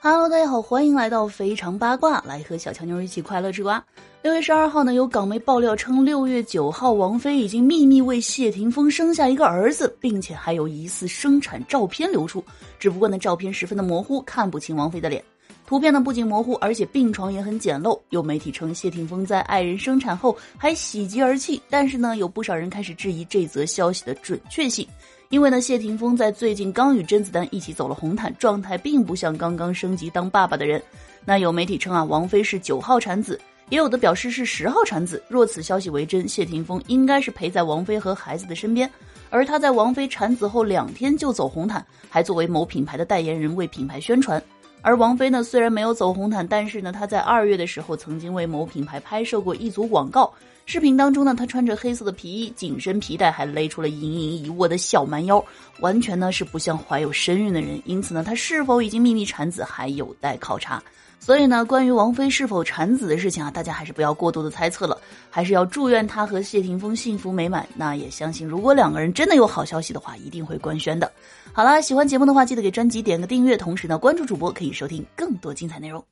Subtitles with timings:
[0.00, 3.84] Hello，大家好，欢迎来到非常八卦，来和小强妞一起快乐吃瓜。
[4.22, 12.42] 六月十二号呢，有港媒爆料称，六月九号王菲已经秘密为谢霆锋生下一个儿子，并且还有疑似生产照片流出。
[12.78, 15.22] 只不过呢，照片十分的模糊，看不清王菲的脸。
[15.68, 18.00] 图片呢不仅模糊，而且病床也很简陋。
[18.08, 24.88] 有媒体称谢霆锋在爱人生产后还喜极而泣，但是呢，有不少人开始质疑这则消息的准确性。
[25.28, 30.82] 因为呢，谢霆锋在最近刚与甄子丹一起走了红毯，状态并不像刚刚升级当爸爸的人。
[31.22, 35.22] 那有媒体称啊，王菲是九号产子，也有的表示是十号产子。
[35.28, 38.90] 若此消息为真，谢霆锋应该是陪在王菲和孩子的身边，
[39.28, 44.42] 而他在王菲产子后两天就走红毯，还作为某品牌的代言人为品牌宣传。
[44.80, 50.32] 而王菲呢，虽然没有走红毯，但是呢，她在二月的时候曾经为某品牌拍摄过一组广告。
[50.70, 55.42] 视频当中呢，她穿着黑色的皮衣，紧身皮带还勒出了盈盈一握的小蛮腰，
[55.80, 57.80] 完全呢是不像怀有身孕的人。
[57.86, 60.82] 因此呢，她是否已经秘密产子还有待考察。
[61.18, 64.94] 所以呢，关于王菲是否产子的事情啊，大家还是不要过多的猜测了，
[65.30, 67.66] 还是要祝愿她和谢霆锋幸福美满。
[67.74, 71.10] 那也相信，如果两个人真的有好消息的话，一定会官宣的。
[71.50, 76.04] 好了，喜欢节目的话，记得给专辑点个订阅，同时呢，关注主播可以收听更多精彩内容。